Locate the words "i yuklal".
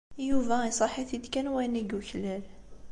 1.81-2.43